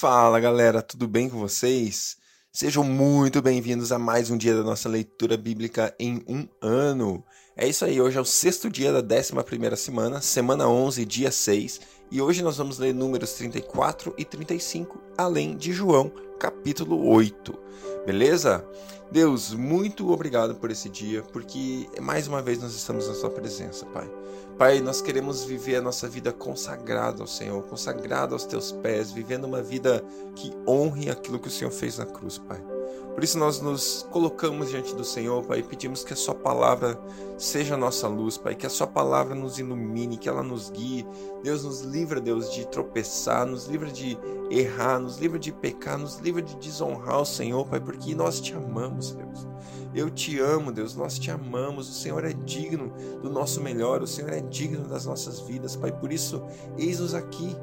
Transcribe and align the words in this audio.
Fala 0.00 0.38
galera, 0.38 0.80
tudo 0.80 1.08
bem 1.08 1.28
com 1.28 1.40
vocês? 1.40 2.18
Sejam 2.52 2.84
muito 2.84 3.42
bem-vindos 3.42 3.90
a 3.90 3.98
mais 3.98 4.30
um 4.30 4.36
dia 4.36 4.54
da 4.54 4.62
nossa 4.62 4.88
leitura 4.88 5.36
bíblica 5.36 5.92
em 5.98 6.22
um 6.28 6.46
ano. 6.62 7.24
É 7.56 7.66
isso 7.66 7.84
aí, 7.84 8.00
hoje 8.00 8.16
é 8.16 8.20
o 8.20 8.24
sexto 8.24 8.70
dia 8.70 8.92
da 8.92 9.00
11 9.00 9.32
primeira 9.42 9.74
semana, 9.74 10.20
semana 10.20 10.68
11, 10.68 11.04
dia 11.04 11.32
6, 11.32 11.80
e 12.12 12.22
hoje 12.22 12.44
nós 12.44 12.56
vamos 12.56 12.78
ler 12.78 12.94
números 12.94 13.32
34 13.32 14.14
e 14.16 14.24
35, 14.24 15.02
além 15.18 15.56
de 15.56 15.72
João, 15.72 16.12
capítulo 16.38 17.04
8. 17.08 17.58
Beleza? 18.06 18.64
Deus, 19.10 19.54
muito 19.54 20.10
obrigado 20.12 20.54
por 20.56 20.70
esse 20.70 20.88
dia, 20.90 21.22
porque 21.22 21.88
mais 21.98 22.28
uma 22.28 22.42
vez 22.42 22.60
nós 22.60 22.74
estamos 22.74 23.08
na 23.08 23.14
Sua 23.14 23.30
presença, 23.30 23.86
Pai. 23.86 24.08
Pai, 24.58 24.80
nós 24.80 25.00
queremos 25.00 25.44
viver 25.44 25.76
a 25.76 25.80
nossa 25.80 26.06
vida 26.06 26.30
consagrada 26.30 27.22
ao 27.22 27.26
Senhor, 27.26 27.62
consagrada 27.62 28.34
aos 28.34 28.44
Teus 28.44 28.70
pés, 28.70 29.10
vivendo 29.10 29.44
uma 29.44 29.62
vida 29.62 30.04
que 30.34 30.52
honre 30.66 31.08
aquilo 31.08 31.38
que 31.38 31.48
o 31.48 31.50
Senhor 31.50 31.70
fez 31.70 31.96
na 31.96 32.04
cruz, 32.04 32.36
Pai. 32.36 32.62
Por 33.14 33.24
isso 33.24 33.36
nós 33.36 33.60
nos 33.60 34.06
colocamos 34.10 34.70
diante 34.70 34.94
do 34.94 35.04
Senhor, 35.04 35.42
Pai, 35.44 35.58
e 35.58 35.62
pedimos 35.62 36.04
que 36.04 36.12
a 36.12 36.16
Sua 36.16 36.34
palavra 36.34 36.96
seja 37.36 37.74
a 37.74 37.78
nossa 37.78 38.06
luz, 38.06 38.36
Pai, 38.36 38.54
que 38.54 38.66
a 38.66 38.70
Sua 38.70 38.86
palavra 38.86 39.34
nos 39.34 39.58
ilumine, 39.58 40.16
que 40.16 40.28
ela 40.28 40.42
nos 40.42 40.70
guie. 40.70 41.06
Deus 41.42 41.64
nos 41.64 41.80
livra, 41.82 42.20
Deus, 42.20 42.52
de 42.52 42.66
tropeçar, 42.68 43.46
nos 43.46 43.66
livra 43.66 43.90
de 43.90 44.18
errar, 44.50 44.98
nos 44.98 45.18
livra 45.18 45.38
de 45.38 45.52
pecar, 45.52 45.98
nos 45.98 46.18
livra 46.18 46.42
de 46.42 46.56
desonrar 46.56 47.20
o 47.20 47.24
Senhor, 47.24 47.66
Pai, 47.66 47.80
porque 47.80 48.14
nós 48.14 48.40
te 48.40 48.54
amamos, 48.54 48.97
Deus. 48.98 49.46
Eu 49.94 50.10
te 50.10 50.38
amo, 50.38 50.70
Deus, 50.70 50.94
nós 50.94 51.18
te 51.18 51.30
amamos. 51.30 51.88
O 51.88 51.92
Senhor 51.92 52.24
é 52.24 52.32
digno 52.32 52.92
do 53.22 53.30
nosso 53.30 53.60
melhor, 53.60 54.02
o 54.02 54.06
Senhor 54.06 54.32
é 54.32 54.40
digno 54.40 54.86
das 54.86 55.06
nossas 55.06 55.40
vidas, 55.40 55.76
Pai. 55.76 55.92
Por 55.92 56.12
isso, 56.12 56.42
eis-nos 56.76 57.14
aqui 57.14 57.56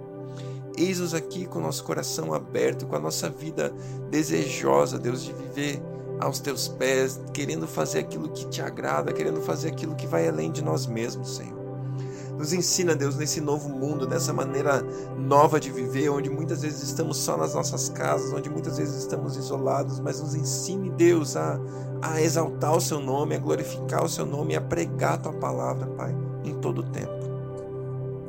Eis-nos 0.78 1.14
aqui 1.14 1.46
com 1.46 1.60
o 1.60 1.62
nosso 1.62 1.86
coração 1.86 2.34
aberto, 2.34 2.86
com 2.86 2.98
a 2.98 3.00
nossa 3.00 3.30
vida 3.30 3.74
desejosa, 4.10 5.00
Deus, 5.00 5.24
de 5.24 5.32
viver 5.32 5.82
aos 6.20 6.40
teus 6.40 6.68
pés, 6.68 7.20
querendo 7.34 7.66
fazer 7.66 8.00
aquilo 8.00 8.30
que 8.30 8.46
te 8.50 8.62
agrada, 8.62 9.14
querendo 9.14 9.42
fazer 9.42 9.70
aquilo 9.70 9.96
que 9.96 10.06
vai 10.06 10.28
além 10.28 10.52
de 10.52 10.62
nós 10.62 10.86
mesmos, 10.86 11.38
Senhor. 11.38 11.65
Nos 12.38 12.52
ensina, 12.52 12.96
Deus, 12.96 13.16
nesse 13.16 13.40
novo 13.40 13.70
mundo, 13.70 14.08
nessa 14.08 14.34
maneira 14.34 14.82
nova 15.18 15.60
de 15.60 15.72
viver, 15.72 16.10
onde 16.10 16.30
muitas 16.30 16.62
vezes 16.62 16.84
estamos 16.84 17.18
só 17.18 17.38
nas 17.38 17.54
nossas 17.54 17.90
casas, 17.90 18.34
onde 18.34 18.50
muitas 18.50 18.78
vezes 18.78 18.96
estamos 18.96 19.38
isolados, 19.38 20.00
mas 20.00 20.20
nos 20.20 20.36
ensine, 20.36 20.90
Deus, 20.92 21.38
a, 21.38 21.60
a 22.02 22.22
exaltar 22.22 22.76
o 22.76 22.82
seu 22.82 23.00
nome, 23.00 23.36
a 23.36 23.40
glorificar 23.40 24.04
o 24.04 24.10
seu 24.10 24.26
nome, 24.26 24.56
a 24.56 24.62
pregar 24.62 25.14
a 25.14 25.18
tua 25.18 25.34
palavra, 25.34 25.88
Pai, 25.88 26.14
em 26.44 26.54
todo 26.56 26.80
o 26.80 26.84
tempo. 26.84 27.14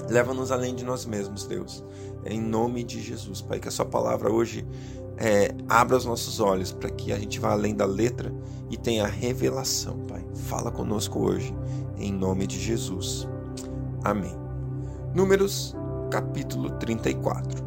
Leva-nos 0.09 0.53
além 0.53 0.75
de 0.75 0.85
nós 0.85 1.05
mesmos, 1.05 1.47
Deus. 1.47 1.85
Em 2.25 2.41
nome 2.41 2.85
de 2.85 3.03
Jesus, 3.03 3.41
Pai, 3.41 3.59
que 3.59 3.69
a 3.69 3.73
Sua 3.73 3.85
palavra 3.85 4.31
hoje 4.31 4.65
é, 5.17 5.53
abra 5.69 5.97
os 5.97 6.05
nossos 6.05 6.39
olhos 6.39 6.73
para 6.73 6.91
que 6.91 7.13
a 7.13 7.19
gente 7.19 7.41
vá 7.41 7.53
além 7.53 7.75
da 7.75 7.87
letra 7.87 8.33
e 8.70 8.77
tenha 8.77 9.07
revelação, 9.07 9.98
Pai. 10.07 10.25
Fala 10.47 10.70
conosco 10.70 11.19
hoje, 11.19 11.55
em 11.98 12.13
nome 12.13 12.47
de 12.47 12.61
Jesus. 12.61 13.29
Amém. 14.07 14.39
Números, 15.17 15.75
capítulo 16.12 16.71
34. 16.79 17.65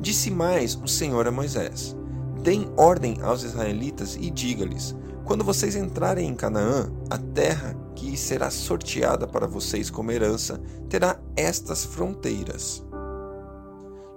Disse 0.00 0.28
mais 0.28 0.74
o 0.74 0.88
Senhor 0.88 1.24
a 1.28 1.30
Moisés: 1.30 1.96
Deem 2.42 2.68
ordem 2.76 3.18
aos 3.22 3.44
israelitas 3.44 4.16
e 4.16 4.28
diga-lhes: 4.28 4.96
quando 5.24 5.44
vocês 5.44 5.76
entrarem 5.76 6.26
em 6.26 6.34
Canaã, 6.34 6.90
a 7.08 7.16
terra 7.16 7.76
que 7.94 8.16
será 8.16 8.50
sorteada 8.50 9.28
para 9.28 9.46
vocês 9.46 9.88
como 9.88 10.10
herança 10.10 10.60
terá 10.88 11.20
estas 11.36 11.84
fronteiras. 11.84 12.84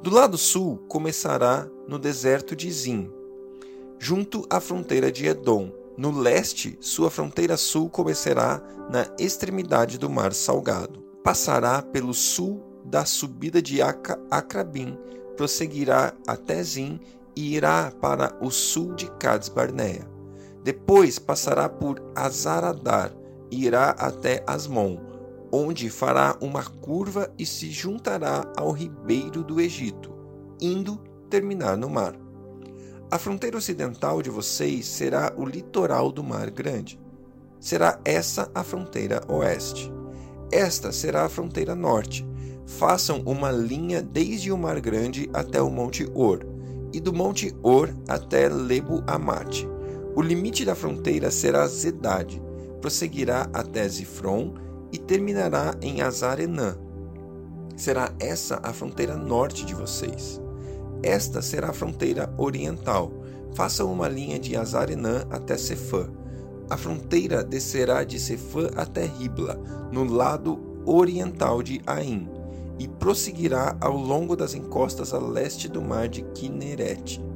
Do 0.02 0.10
lado 0.10 0.40
sul 0.40 0.80
começará 0.88 1.68
no 1.88 2.00
deserto 2.00 2.56
de 2.56 2.72
Zim, 2.72 3.08
junto 4.00 4.48
à 4.50 4.60
fronteira 4.60 5.12
de 5.12 5.28
Edom. 5.28 5.72
No 5.96 6.10
leste, 6.10 6.76
sua 6.82 7.12
fronteira 7.12 7.56
sul 7.56 7.88
começará 7.88 8.60
na 8.90 9.06
extremidade 9.20 10.00
do 10.00 10.10
Mar 10.10 10.34
Salgado. 10.34 11.11
Passará 11.24 11.82
pelo 11.82 12.14
sul 12.14 12.64
da 12.84 13.06
subida 13.06 13.62
de 13.62 13.80
Acrabim, 14.32 14.98
prosseguirá 15.38 16.14
até 16.28 16.64
Zim 16.64 17.00
e 17.36 17.56
irá 17.56 17.92
para 18.02 18.36
o 18.42 18.50
sul 18.50 18.96
de 18.96 19.10
Cades 19.12 19.48
Barnea. 19.48 20.08
Depois 20.64 21.20
passará 21.20 21.70
por 21.70 22.02
Azaradar 22.16 23.14
e 23.52 23.66
irá 23.66 23.92
até 23.92 24.44
Asmon, 24.48 24.98
onde 25.52 25.90
fará 25.90 26.36
uma 26.42 26.64
curva 26.64 27.32
e 27.38 27.46
se 27.46 27.70
juntará 27.70 28.52
ao 28.58 28.72
ribeiro 28.72 29.44
do 29.44 29.62
Egito, 29.62 30.12
indo 30.60 30.98
terminar 31.30 31.78
no 31.78 31.90
mar. 31.90 32.16
A 33.12 33.20
fronteira 33.20 33.58
ocidental 33.58 34.22
de 34.22 34.30
vocês 34.30 34.88
será 34.88 35.34
o 35.38 35.46
litoral 35.46 36.12
do 36.12 36.24
Mar 36.24 36.50
Grande. 36.50 37.00
Será 37.60 38.00
essa 38.06 38.50
a 38.56 38.64
fronteira 38.64 39.22
oeste. 39.28 39.92
Esta 40.52 40.92
será 40.92 41.26
a 41.26 41.30
fronteira 41.30 41.76
norte. 41.76 42.28
Façam 42.66 43.22
uma 43.26 43.52
linha 43.52 44.02
desde 44.02 44.52
o 44.52 44.58
Mar 44.58 44.80
Grande 44.80 45.30
até 45.34 45.62
o 45.62 45.70
Monte 45.70 46.10
Or, 46.14 46.46
e 46.94 47.00
do 47.00 47.14
Monte 47.14 47.56
Or 47.64 47.94
até 48.08 48.50
Lebo 48.50 49.04
Amate 49.08 49.68
o 50.14 50.22
limite 50.22 50.66
da 50.66 50.76
fronteira 50.76 51.32
será 51.32 51.66
Zedade, 51.68 52.42
prosseguirá 52.82 53.50
até 53.54 53.88
Zifron 53.88 54.54
e 54.92 54.98
terminará 54.98 55.74
em 55.82 56.02
Azarenã. 56.02 56.78
Será 57.78 58.12
essa 58.20 58.60
a 58.62 58.74
fronteira 58.74 59.16
norte 59.16 59.66
de 59.66 59.74
vocês. 59.74 60.42
Esta 61.02 61.42
será 61.42 61.70
a 61.70 61.74
fronteira 61.74 62.34
oriental. 62.38 63.12
Façam 63.56 63.92
uma 63.92 64.08
linha 64.08 64.38
de 64.38 64.56
Azarenã 64.56 65.26
até 65.30 65.58
Cefã. 65.58 66.10
A 66.70 66.78
fronteira 66.78 67.44
descerá 67.44 68.04
de 68.04 68.20
Cefã 68.20 68.70
até 68.76 69.06
Ribla, 69.06 69.60
no 69.92 70.04
lado 70.04 70.60
oriental 70.86 71.62
de 71.62 71.82
Ain, 71.86 72.30
e 72.80 72.88
prosseguirá 72.88 73.76
ao 73.80 73.96
longo 73.96 74.36
das 74.36 74.54
encostas 74.56 75.14
a 75.14 75.20
leste 75.20 75.68
do 75.68 75.82
mar 75.82 76.08
de 76.08 76.22
Kinerete 76.34 77.32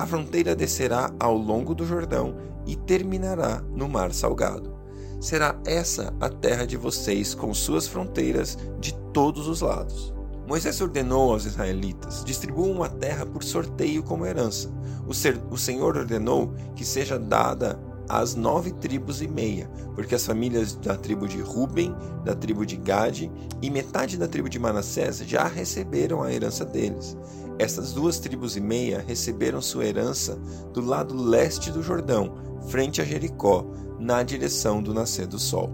a 0.00 0.06
fronteira 0.06 0.56
descerá 0.56 1.12
ao 1.20 1.36
longo 1.36 1.74
do 1.74 1.84
Jordão 1.84 2.34
e 2.66 2.74
terminará 2.74 3.62
no 3.76 3.86
Mar 3.86 4.14
Salgado. 4.14 4.72
Será 5.20 5.60
essa 5.66 6.14
a 6.18 6.30
terra 6.30 6.66
de 6.66 6.78
vocês, 6.78 7.34
com 7.34 7.52
suas 7.52 7.86
fronteiras 7.86 8.56
de 8.80 8.94
todos 9.12 9.46
os 9.46 9.60
lados. 9.60 10.14
Moisés 10.48 10.80
ordenou 10.80 11.32
aos 11.32 11.44
israelitas: 11.44 12.24
distribuam 12.24 12.82
a 12.82 12.88
terra 12.88 13.26
por 13.26 13.44
sorteio 13.44 14.02
como 14.02 14.24
herança. 14.24 14.72
O, 15.06 15.12
ser, 15.12 15.38
o 15.50 15.58
Senhor 15.58 15.98
ordenou 15.98 16.54
que 16.74 16.82
seja 16.82 17.18
dada 17.18 17.78
às 18.10 18.34
nove 18.34 18.72
tribos 18.72 19.22
e 19.22 19.28
meia, 19.28 19.70
porque 19.94 20.16
as 20.16 20.26
famílias 20.26 20.74
da 20.74 20.96
tribo 20.96 21.28
de 21.28 21.40
Ruben, 21.40 21.94
da 22.24 22.34
tribo 22.34 22.66
de 22.66 22.76
Gade 22.76 23.30
e 23.62 23.70
metade 23.70 24.16
da 24.16 24.26
tribo 24.26 24.48
de 24.48 24.58
Manassés 24.58 25.18
já 25.18 25.46
receberam 25.46 26.20
a 26.20 26.32
herança 26.32 26.64
deles. 26.64 27.16
Essas 27.56 27.92
duas 27.92 28.18
tribos 28.18 28.56
e 28.56 28.60
meia 28.60 29.04
receberam 29.06 29.62
sua 29.62 29.86
herança 29.86 30.36
do 30.72 30.80
lado 30.80 31.14
leste 31.14 31.70
do 31.70 31.82
Jordão, 31.82 32.34
frente 32.68 33.00
a 33.00 33.04
Jericó, 33.04 33.64
na 33.98 34.24
direção 34.24 34.82
do 34.82 34.92
nascer 34.92 35.28
do 35.28 35.38
sol. 35.38 35.70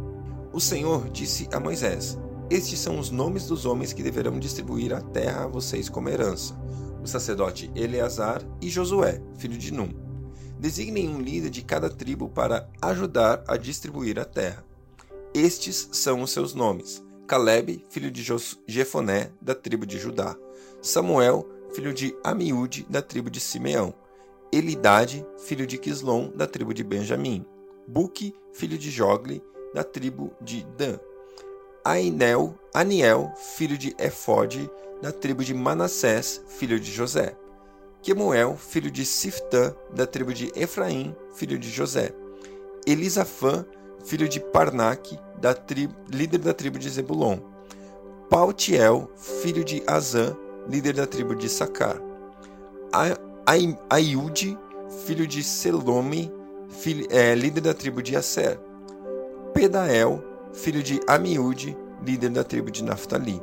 O 0.53 0.61
Senhor 0.61 1.09
disse 1.09 1.49
a 1.53 1.59
Moisés: 1.59 2.19
Estes 2.51 2.81
são 2.81 2.99
os 2.99 3.11
nomes 3.11 3.47
dos 3.47 3.65
homens 3.65 3.95
que 3.95 4.03
deverão 4.03 4.39
distribuir 4.39 4.93
a 4.93 5.01
terra 5.01 5.45
a 5.45 5.49
vocês 5.49 5.89
como 5.89 6.11
herança: 6.11 6.55
o 7.03 7.07
sacerdote 7.07 7.71
Eleazar 7.75 8.43
e 8.61 8.69
Josué, 8.69 9.23
filho 9.39 9.57
de 9.57 9.73
Num. 9.73 10.06
Designem 10.59 11.09
um 11.09 11.21
líder 11.21 11.51
de 11.51 11.63
cada 11.63 11.91
tribo 11.91 12.29
para 12.29 12.69
ajudar 12.81 13.45
a 13.47 13.57
distribuir 13.57 14.19
a 14.19 14.25
terra. 14.25 14.65
Estes 15.35 15.89
são 15.93 16.23
os 16.23 16.31
seus 16.31 16.55
nomes: 16.55 17.05
Caleb, 17.27 17.85
filho 17.91 18.11
de 18.11 18.25
Jefoné, 18.67 19.31
da 19.41 19.55
tribo 19.55 19.85
de 19.85 19.99
Judá, 19.99 20.35
Samuel, 20.81 21.47
filho 21.75 21.93
de 21.93 22.17
Amiúde, 22.25 22.87
da 22.89 23.03
tribo 23.03 23.29
de 23.29 23.39
Simeão. 23.39 23.93
Elidade, 24.51 25.27
filho 25.39 25.67
de 25.67 25.77
Quislom, 25.77 26.31
da 26.35 26.47
tribo 26.47 26.73
de 26.73 26.83
Benjamim. 26.83 27.45
Buque, 27.87 28.35
filho 28.53 28.79
de 28.79 28.91
Jogli, 28.91 29.43
da 29.75 29.85
tribo 29.85 30.33
de 30.41 30.65
Dan. 30.79 30.99
Ainel, 31.85 32.59
Aniel, 32.73 33.33
filho 33.37 33.77
de 33.77 33.95
Efode, 33.99 34.71
da 35.03 35.13
tribo 35.13 35.45
de 35.45 35.53
Manassés, 35.53 36.43
filho 36.49 36.81
de 36.81 36.91
José. 36.91 37.37
Quemuel, 38.03 38.57
filho 38.57 38.91
de 38.91 39.05
Siftã, 39.05 39.75
da 39.93 40.07
tribo 40.07 40.33
de 40.33 40.53
Efraim, 40.55 41.15
filho 41.35 41.59
de 41.59 41.71
José. 41.71 42.13
Elisafã, 42.87 43.65
filho 44.05 44.29
de 44.29 44.39
Parnaque, 44.39 45.19
da 45.41 45.53
tribo, 45.53 45.95
líder 46.09 46.39
da 46.39 46.55
tribo 46.55 46.79
de 46.79 46.89
Zebulon. 46.89 47.39
Pautiel, 48.31 49.11
filho 49.17 49.65
de 49.65 49.83
Azã, 49.87 50.37
líder 50.69 50.95
da 50.95 51.07
tribo 51.07 51.35
de 51.35 51.49
Sacar. 51.49 52.01
Aiude, 53.91 54.57
filho 55.05 55.27
de 55.27 55.43
Selome, 55.43 56.33
filho, 56.69 57.07
é, 57.11 57.35
líder 57.35 57.61
da 57.61 57.75
tribo 57.75 58.03
de 58.03 58.17
Aser. 58.17 58.59
Pedael, 59.53 60.23
filho 60.53 60.83
de 60.83 61.01
Amiúde, 61.09 61.77
líder 62.05 62.31
da 62.31 62.45
tribo 62.45 62.71
de 62.71 62.85
Naphtali. 62.85 63.41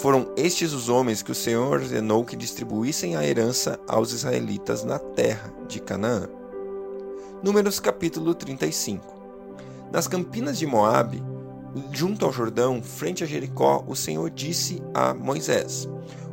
Foram 0.00 0.32
estes 0.34 0.72
os 0.72 0.88
homens 0.88 1.22
que 1.22 1.30
o 1.30 1.34
Senhor 1.34 1.78
ordenou 1.78 2.24
que 2.24 2.34
distribuíssem 2.34 3.16
a 3.16 3.26
herança 3.26 3.78
aos 3.86 4.12
israelitas 4.12 4.82
na 4.82 4.98
terra 4.98 5.52
de 5.68 5.78
Canaã. 5.78 6.26
Números 7.42 7.78
capítulo 7.78 8.34
35. 8.34 9.04
Nas 9.92 10.08
campinas 10.08 10.58
de 10.58 10.66
Moabe, 10.66 11.22
junto 11.92 12.24
ao 12.24 12.32
Jordão, 12.32 12.82
frente 12.82 13.22
a 13.22 13.26
Jericó, 13.26 13.84
o 13.86 13.94
Senhor 13.94 14.30
disse 14.30 14.82
a 14.94 15.12
Moisés: 15.12 15.86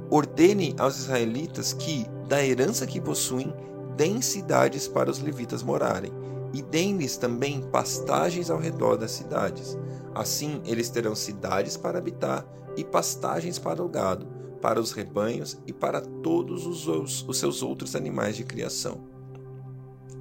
Ordene 0.09 0.73
aos 0.79 0.97
israelitas 0.97 1.73
que, 1.73 2.05
da 2.25 2.41
herança 2.41 2.87
que 2.87 3.01
possuem, 3.01 3.53
deem 3.97 4.21
cidades 4.21 4.87
para 4.87 5.11
os 5.11 5.19
levitas 5.19 5.61
morarem, 5.61 6.13
e 6.53 6.61
deem-lhes 6.61 7.17
também 7.17 7.61
pastagens 7.69 8.49
ao 8.49 8.59
redor 8.59 8.95
das 8.95 9.11
cidades. 9.11 9.77
Assim 10.15 10.61
eles 10.65 10.89
terão 10.89 11.13
cidades 11.13 11.75
para 11.75 11.97
habitar 11.97 12.45
e 12.77 12.83
pastagens 12.83 13.57
para 13.57 13.83
o 13.83 13.89
gado, 13.89 14.27
para 14.61 14.79
os 14.79 14.91
rebanhos 14.91 15.57
e 15.65 15.73
para 15.73 15.99
todos 15.99 16.65
os, 16.65 17.25
os 17.27 17.37
seus 17.37 17.63
outros 17.63 17.95
animais 17.95 18.37
de 18.37 18.43
criação. 18.43 19.01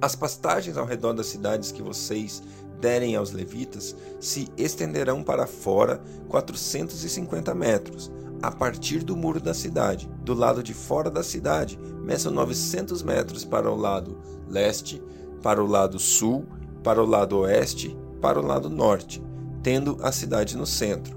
As 0.01 0.15
pastagens 0.15 0.75
ao 0.75 0.85
redor 0.85 1.13
das 1.13 1.27
cidades 1.27 1.71
que 1.71 1.81
vocês 1.81 2.41
derem 2.79 3.15
aos 3.15 3.31
levitas 3.31 3.95
se 4.19 4.49
estenderão 4.57 5.23
para 5.23 5.47
fora 5.47 6.01
450 6.27 7.53
metros, 7.55 8.11
a 8.41 8.51
partir 8.51 9.03
do 9.03 9.15
muro 9.15 9.39
da 9.39 9.53
cidade. 9.53 10.07
Do 10.21 10.35
lado 10.35 10.61
de 10.61 10.73
fora 10.73 11.09
da 11.09 11.23
cidade, 11.23 11.79
meçam 12.03 12.31
900 12.31 13.01
metros 13.01 13.43
para 13.43 13.71
o 13.71 13.75
lado 13.75 14.19
leste, 14.47 15.01
para 15.41 15.63
o 15.63 15.65
lado 15.65 15.97
sul, 15.97 16.45
para 16.83 17.01
o 17.01 17.05
lado 17.05 17.39
oeste, 17.39 17.97
para 18.21 18.39
o 18.39 18.45
lado 18.45 18.69
norte, 18.69 19.23
tendo 19.63 19.97
a 20.01 20.11
cidade 20.11 20.55
no 20.55 20.67
centro 20.67 21.16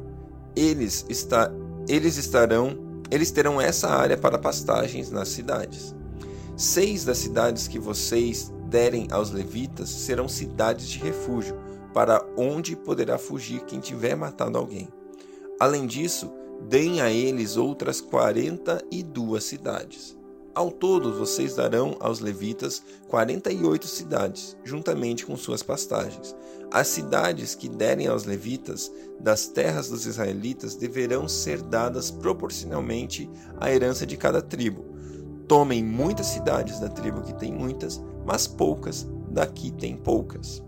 eles, 0.56 1.04
está, 1.08 1.50
eles 1.88 2.16
estarão, 2.16 3.02
eles 3.10 3.30
terão 3.30 3.60
essa 3.60 3.88
área 3.88 4.16
para 4.16 4.38
pastagens 4.38 5.10
nas 5.10 5.28
cidades. 5.28 5.94
Seis 6.56 7.04
das 7.04 7.18
cidades 7.18 7.66
que 7.66 7.78
vocês 7.78 8.52
derem 8.68 9.08
aos 9.10 9.30
levitas 9.30 9.88
serão 9.88 10.28
cidades 10.28 10.86
de 10.86 10.98
refúgio, 10.98 11.56
para 11.92 12.24
onde 12.36 12.76
poderá 12.76 13.18
fugir 13.18 13.62
quem 13.62 13.80
tiver 13.80 14.14
matado 14.14 14.56
alguém. 14.56 14.88
Além 15.58 15.86
disso, 15.86 16.30
deem 16.68 17.00
a 17.00 17.10
eles 17.10 17.56
outras 17.56 18.00
quarenta 18.00 18.84
e 18.90 19.02
duas 19.02 19.44
cidades. 19.44 20.16
Ao 20.52 20.68
todo, 20.68 21.12
vocês 21.12 21.54
darão 21.54 21.96
aos 22.00 22.18
levitas 22.18 22.82
48 23.06 23.86
cidades, 23.86 24.56
juntamente 24.64 25.24
com 25.24 25.36
suas 25.36 25.62
pastagens. 25.62 26.34
As 26.72 26.88
cidades 26.88 27.54
que 27.54 27.68
derem 27.68 28.08
aos 28.08 28.24
levitas 28.24 28.90
das 29.20 29.46
terras 29.46 29.88
dos 29.88 30.06
israelitas 30.06 30.74
deverão 30.74 31.28
ser 31.28 31.62
dadas 31.62 32.10
proporcionalmente 32.10 33.30
à 33.60 33.70
herança 33.72 34.04
de 34.04 34.16
cada 34.16 34.42
tribo. 34.42 34.84
Tomem 35.46 35.84
muitas 35.84 36.26
cidades 36.26 36.80
da 36.80 36.88
tribo 36.88 37.22
que 37.22 37.34
tem 37.34 37.52
muitas, 37.52 38.02
mas 38.26 38.48
poucas 38.48 39.06
da 39.30 39.46
que 39.46 39.70
tem 39.70 39.96
poucas. 39.96 40.62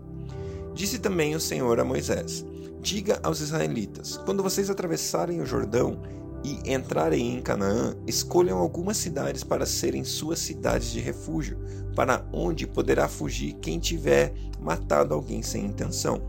Disse 0.73 0.97
também 0.97 1.35
o 1.35 1.39
Senhor 1.41 1.79
a 1.79 1.83
Moisés: 1.83 2.45
Diga 2.81 3.19
aos 3.21 3.41
israelitas: 3.41 4.17
quando 4.25 4.43
vocês 4.43 4.69
atravessarem 4.69 5.41
o 5.41 5.45
Jordão 5.45 6.01
e 6.43 6.73
entrarem 6.73 7.35
em 7.35 7.41
Canaã, 7.41 7.95
escolham 8.05 8.59
algumas 8.59 8.97
cidades 8.97 9.43
para 9.43 9.65
serem 9.65 10.03
suas 10.03 10.39
cidades 10.39 10.91
de 10.91 10.99
refúgio, 10.99 11.57
para 11.95 12.25
onde 12.33 12.67
poderá 12.67 13.07
fugir 13.07 13.53
quem 13.61 13.79
tiver 13.79 14.33
matado 14.59 15.13
alguém 15.13 15.41
sem 15.41 15.65
intenção. 15.65 16.21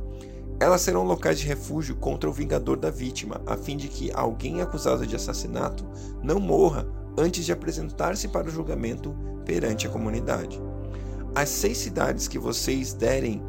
Elas 0.60 0.82
serão 0.82 1.02
locais 1.02 1.40
de 1.40 1.46
refúgio 1.46 1.96
contra 1.96 2.30
o 2.30 2.32
vingador 2.32 2.76
da 2.76 2.90
vítima, 2.90 3.40
a 3.44 3.56
fim 3.56 3.76
de 3.76 3.88
que 3.88 4.12
alguém 4.12 4.60
acusado 4.60 5.04
de 5.06 5.16
assassinato 5.16 5.84
não 6.22 6.38
morra 6.38 6.86
antes 7.18 7.44
de 7.44 7.52
apresentar-se 7.52 8.28
para 8.28 8.46
o 8.46 8.50
julgamento 8.50 9.14
perante 9.44 9.86
a 9.86 9.90
comunidade. 9.90 10.60
As 11.34 11.48
seis 11.48 11.78
cidades 11.78 12.28
que 12.28 12.38
vocês 12.38 12.92
derem 12.92 13.42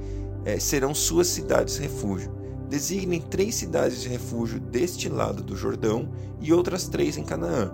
eh, 0.46 0.60
serão 0.60 0.96
suas 0.96 1.28
cidades 1.28 1.78
refúgio 1.78 2.45
Designem 2.70 3.22
três 3.22 3.56
cidades 3.56 4.02
de 4.02 4.10
refúgio 4.10 4.60
deste 4.60 5.08
lado 5.08 5.44
do 5.44 5.56
Jordão 5.56 6.10
e 6.42 6.52
outras 6.52 6.88
três 6.88 7.18
em 7.18 7.24
Canaã. 7.24 7.72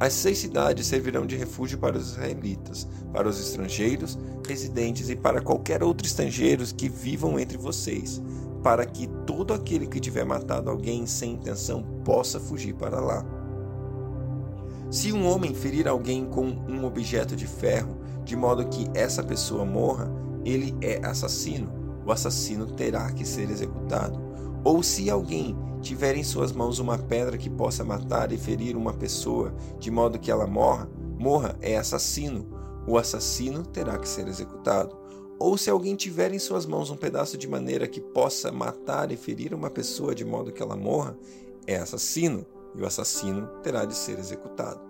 As 0.00 0.14
seis 0.14 0.38
cidades 0.38 0.86
servirão 0.86 1.24
de 1.24 1.36
refúgio 1.36 1.78
para 1.78 1.96
os 1.96 2.10
israelitas, 2.10 2.88
para 3.12 3.28
os 3.28 3.38
estrangeiros, 3.38 4.18
residentes 4.46 5.08
e 5.08 5.14
para 5.14 5.40
qualquer 5.40 5.82
outro 5.82 6.06
estrangeiro 6.06 6.64
que 6.74 6.88
vivam 6.88 7.38
entre 7.38 7.56
vocês, 7.56 8.20
para 8.64 8.84
que 8.84 9.06
todo 9.26 9.54
aquele 9.54 9.86
que 9.86 10.00
tiver 10.00 10.24
matado 10.24 10.68
alguém 10.68 11.06
sem 11.06 11.34
intenção 11.34 11.84
possa 12.04 12.40
fugir 12.40 12.74
para 12.74 12.98
lá. 13.00 13.24
Se 14.90 15.12
um 15.12 15.26
homem 15.26 15.54
ferir 15.54 15.86
alguém 15.86 16.26
com 16.26 16.46
um 16.46 16.84
objeto 16.84 17.36
de 17.36 17.46
ferro, 17.46 17.96
de 18.24 18.36
modo 18.36 18.68
que 18.68 18.90
essa 18.94 19.22
pessoa 19.22 19.64
morra, 19.64 20.12
ele 20.44 20.74
é 20.80 21.00
assassino. 21.06 21.72
O 22.04 22.10
assassino 22.10 22.66
terá 22.66 23.10
que 23.12 23.24
ser 23.24 23.48
executado. 23.50 24.31
Ou 24.64 24.82
se 24.82 25.10
alguém 25.10 25.56
tiver 25.80 26.16
em 26.16 26.22
suas 26.22 26.52
mãos 26.52 26.78
uma 26.78 26.96
pedra 26.96 27.36
que 27.36 27.50
possa 27.50 27.84
matar 27.84 28.30
e 28.30 28.38
ferir 28.38 28.76
uma 28.76 28.92
pessoa 28.92 29.52
de 29.78 29.90
modo 29.90 30.18
que 30.18 30.30
ela 30.30 30.46
morra, 30.46 30.88
morra 31.18 31.56
é 31.60 31.76
assassino. 31.76 32.46
O 32.86 32.96
assassino 32.96 33.64
terá 33.66 33.98
que 33.98 34.08
ser 34.08 34.28
executado. 34.28 34.96
Ou 35.38 35.58
se 35.58 35.68
alguém 35.68 35.96
tiver 35.96 36.32
em 36.32 36.38
suas 36.38 36.64
mãos 36.64 36.90
um 36.90 36.96
pedaço 36.96 37.36
de 37.36 37.48
maneira 37.48 37.88
que 37.88 38.00
possa 38.00 38.52
matar 38.52 39.10
e 39.10 39.16
ferir 39.16 39.52
uma 39.52 39.68
pessoa 39.68 40.14
de 40.14 40.24
modo 40.24 40.52
que 40.52 40.62
ela 40.62 40.76
morra, 40.76 41.18
é 41.66 41.76
assassino, 41.76 42.46
e 42.76 42.80
o 42.80 42.86
assassino 42.86 43.48
terá 43.62 43.84
de 43.84 43.96
ser 43.96 44.18
executado. 44.18 44.80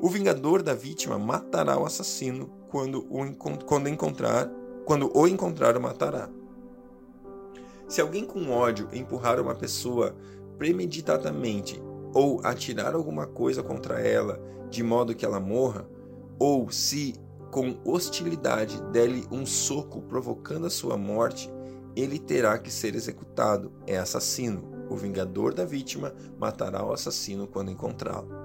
O 0.00 0.08
vingador 0.08 0.62
da 0.62 0.74
vítima 0.74 1.16
matará 1.16 1.78
o 1.78 1.86
assassino 1.86 2.50
quando 2.68 3.06
o, 3.08 3.64
quando 3.64 3.88
encontrar, 3.88 4.50
quando 4.84 5.16
o 5.16 5.28
encontrar 5.28 5.76
o 5.76 5.80
matará. 5.80 6.28
Se 7.92 8.00
alguém 8.00 8.24
com 8.24 8.48
ódio 8.48 8.88
empurrar 8.90 9.38
uma 9.38 9.54
pessoa 9.54 10.16
premeditadamente 10.56 11.78
ou 12.14 12.40
atirar 12.42 12.94
alguma 12.94 13.26
coisa 13.26 13.62
contra 13.62 14.00
ela 14.00 14.40
de 14.70 14.82
modo 14.82 15.14
que 15.14 15.26
ela 15.26 15.38
morra, 15.38 15.86
ou 16.38 16.70
se 16.70 17.12
com 17.50 17.76
hostilidade 17.84 18.80
der-lhe 18.84 19.26
um 19.30 19.44
soco 19.44 20.00
provocando 20.00 20.66
a 20.66 20.70
sua 20.70 20.96
morte, 20.96 21.52
ele 21.94 22.18
terá 22.18 22.56
que 22.56 22.70
ser 22.70 22.94
executado. 22.94 23.70
É 23.86 23.98
assassino. 23.98 24.86
O 24.88 24.96
vingador 24.96 25.52
da 25.52 25.66
vítima 25.66 26.14
matará 26.38 26.82
o 26.82 26.94
assassino 26.94 27.46
quando 27.46 27.70
encontrá-lo. 27.70 28.41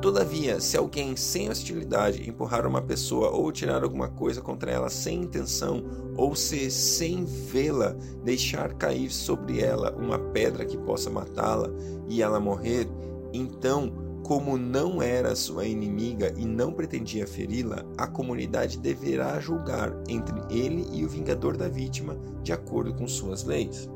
Todavia, 0.00 0.60
se 0.60 0.76
alguém 0.76 1.16
sem 1.16 1.48
hostilidade 1.48 2.28
empurrar 2.28 2.66
uma 2.66 2.82
pessoa 2.82 3.30
ou 3.30 3.50
tirar 3.50 3.82
alguma 3.82 4.08
coisa 4.08 4.40
contra 4.40 4.70
ela 4.70 4.90
sem 4.90 5.22
intenção, 5.22 5.82
ou 6.16 6.34
se 6.34 6.70
sem 6.70 7.24
vê-la 7.24 7.96
deixar 8.22 8.74
cair 8.74 9.10
sobre 9.10 9.60
ela 9.60 9.94
uma 9.96 10.18
pedra 10.18 10.64
que 10.64 10.76
possa 10.76 11.08
matá-la 11.08 11.70
e 12.06 12.22
ela 12.22 12.38
morrer, 12.38 12.86
então, 13.32 13.92
como 14.22 14.56
não 14.56 15.02
era 15.02 15.36
sua 15.36 15.66
inimiga 15.66 16.32
e 16.36 16.46
não 16.46 16.72
pretendia 16.72 17.26
feri-la, 17.26 17.84
a 17.98 18.06
comunidade 18.06 18.78
deverá 18.78 19.38
julgar 19.38 19.94
entre 20.08 20.34
ele 20.50 20.86
e 20.92 21.04
o 21.04 21.08
vingador 21.08 21.56
da 21.56 21.68
vítima 21.68 22.16
de 22.42 22.52
acordo 22.52 22.94
com 22.94 23.06
suas 23.06 23.44
leis. 23.44 23.88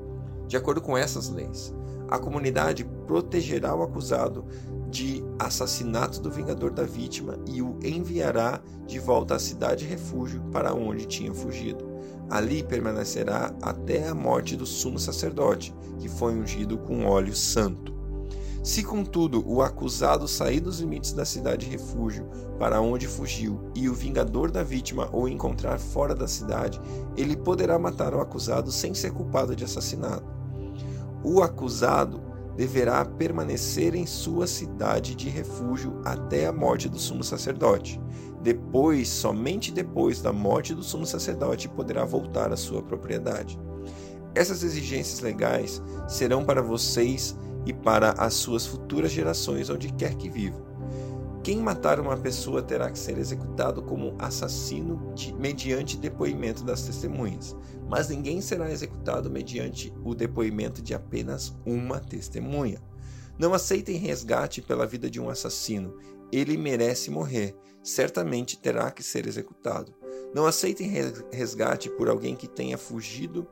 De 0.48 0.56
acordo 0.56 0.80
com 0.80 0.96
essas 0.96 1.28
leis, 1.28 1.74
a 2.08 2.18
comunidade 2.18 2.82
protegerá 3.06 3.74
o 3.74 3.82
acusado 3.82 4.46
de 4.90 5.22
assassinato 5.38 6.20
do 6.20 6.30
vingador 6.30 6.70
da 6.70 6.84
vítima 6.84 7.38
e 7.46 7.60
o 7.60 7.78
enviará 7.84 8.62
de 8.86 8.98
volta 8.98 9.34
à 9.34 9.38
cidade 9.38 9.84
refúgio 9.84 10.40
para 10.50 10.72
onde 10.72 11.04
tinha 11.04 11.34
fugido. 11.34 11.86
Ali 12.30 12.62
permanecerá 12.62 13.54
até 13.60 14.08
a 14.08 14.14
morte 14.14 14.56
do 14.56 14.64
sumo 14.64 14.98
sacerdote, 14.98 15.74
que 15.98 16.08
foi 16.08 16.34
ungido 16.34 16.78
com 16.78 17.04
óleo 17.04 17.36
santo. 17.36 17.98
Se, 18.62 18.82
contudo, 18.82 19.42
o 19.46 19.62
acusado 19.62 20.26
sair 20.26 20.60
dos 20.60 20.80
limites 20.80 21.12
da 21.12 21.24
cidade 21.24 21.66
refúgio 21.66 22.26
para 22.58 22.80
onde 22.80 23.06
fugiu 23.06 23.70
e 23.74 23.88
o 23.88 23.94
vingador 23.94 24.50
da 24.50 24.62
vítima 24.62 25.08
o 25.12 25.28
encontrar 25.28 25.78
fora 25.78 26.14
da 26.14 26.26
cidade, 26.26 26.80
ele 27.16 27.36
poderá 27.36 27.78
matar 27.78 28.14
o 28.14 28.20
acusado 28.20 28.72
sem 28.72 28.94
ser 28.94 29.12
culpado 29.12 29.54
de 29.54 29.64
assassinato. 29.64 30.37
O 31.22 31.42
acusado 31.42 32.20
deverá 32.56 33.04
permanecer 33.04 33.94
em 33.94 34.06
sua 34.06 34.46
cidade 34.46 35.14
de 35.14 35.28
refúgio 35.28 36.00
até 36.04 36.46
a 36.46 36.52
morte 36.52 36.88
do 36.88 36.98
sumo 36.98 37.22
sacerdote. 37.22 38.00
Depois, 38.42 39.08
somente 39.08 39.72
depois 39.72 40.20
da 40.20 40.32
morte 40.32 40.74
do 40.74 40.82
sumo 40.82 41.06
sacerdote, 41.06 41.68
poderá 41.68 42.04
voltar 42.04 42.52
à 42.52 42.56
sua 42.56 42.82
propriedade. 42.82 43.58
Essas 44.34 44.62
exigências 44.62 45.20
legais 45.20 45.82
serão 46.06 46.44
para 46.44 46.62
vocês 46.62 47.36
e 47.66 47.72
para 47.72 48.12
as 48.12 48.34
suas 48.34 48.66
futuras 48.66 49.10
gerações 49.10 49.70
onde 49.70 49.92
quer 49.92 50.14
que 50.14 50.28
vivam. 50.28 50.67
Quem 51.48 51.62
matar 51.62 51.98
uma 51.98 52.14
pessoa 52.14 52.62
terá 52.62 52.90
que 52.90 52.98
ser 52.98 53.16
executado 53.16 53.82
como 53.82 54.14
assassino 54.18 55.14
de, 55.14 55.32
mediante 55.32 55.96
depoimento 55.96 56.62
das 56.62 56.82
testemunhas, 56.82 57.56
mas 57.88 58.10
ninguém 58.10 58.42
será 58.42 58.70
executado 58.70 59.30
mediante 59.30 59.90
o 60.04 60.14
depoimento 60.14 60.82
de 60.82 60.92
apenas 60.92 61.56
uma 61.64 62.00
testemunha. 62.00 62.82
Não 63.38 63.54
aceitem 63.54 63.96
resgate 63.96 64.60
pela 64.60 64.86
vida 64.86 65.08
de 65.08 65.18
um 65.18 65.30
assassino. 65.30 65.96
Ele 66.30 66.54
merece 66.58 67.10
morrer. 67.10 67.56
Certamente 67.82 68.58
terá 68.58 68.90
que 68.90 69.02
ser 69.02 69.26
executado. 69.26 69.94
Não 70.34 70.44
aceitem 70.44 70.92
resgate 71.32 71.88
por 71.88 72.10
alguém 72.10 72.36
que 72.36 72.46
tenha 72.46 72.76
fugido 72.76 73.48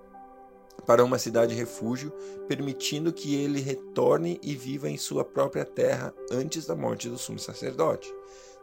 para 0.87 1.05
uma 1.05 1.19
cidade 1.19 1.55
refúgio, 1.55 2.13
permitindo 2.47 3.13
que 3.13 3.35
ele 3.35 3.61
retorne 3.61 4.39
e 4.43 4.55
viva 4.55 4.89
em 4.89 4.97
sua 4.97 5.25
própria 5.25 5.65
terra 5.65 6.15
antes 6.31 6.65
da 6.65 6.77
morte 6.77 7.09
do 7.09 7.19
sumo 7.19 7.39
sacerdote. 7.39 8.13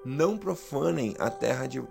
Não 0.06 0.38
profanem 0.38 1.16
a 1.20 1.30
terra, 1.30 1.68
de, 1.68 1.84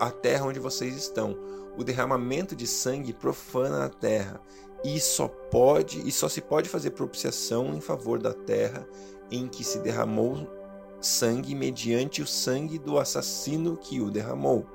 a 0.00 0.10
terra 0.10 0.46
onde 0.46 0.58
vocês 0.58 0.96
estão. 0.96 1.36
O 1.76 1.84
derramamento 1.84 2.56
de 2.56 2.66
sangue 2.66 3.12
profana 3.12 3.84
a 3.84 3.88
terra 3.88 4.40
e 4.84 4.98
só 4.98 5.28
pode 5.28 6.06
e 6.06 6.10
só 6.10 6.28
se 6.28 6.40
pode 6.40 6.68
fazer 6.68 6.90
propiciação 6.90 7.74
em 7.74 7.80
favor 7.80 8.18
da 8.18 8.32
terra 8.32 8.86
em 9.30 9.46
que 9.46 9.62
se 9.62 9.78
derramou 9.78 10.48
sangue 11.00 11.54
mediante 11.54 12.22
o 12.22 12.26
sangue 12.26 12.78
do 12.78 12.98
assassino 12.98 13.76
que 13.76 14.00
o 14.00 14.10
derramou. 14.10 14.66